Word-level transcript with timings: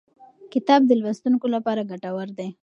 کتاب 0.53 0.81
د 0.87 0.91
لوستونکو 1.01 1.45
لپاره 1.55 1.87
ګټور 1.91 2.27
دی. 2.37 2.49